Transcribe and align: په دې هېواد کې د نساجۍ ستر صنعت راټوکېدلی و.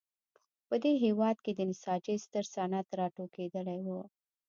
په 0.67 0.75
دې 0.83 0.93
هېواد 1.05 1.37
کې 1.45 1.51
د 1.55 1.61
نساجۍ 1.69 2.17
ستر 2.25 2.43
صنعت 2.53 2.87
راټوکېدلی 2.99 3.79
و. 3.93 3.97